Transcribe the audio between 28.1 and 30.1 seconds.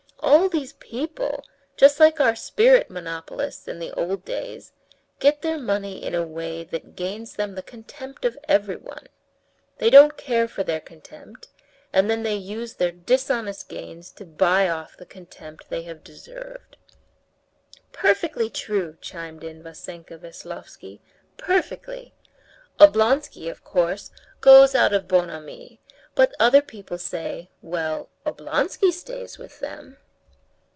Oblonsky stays with them.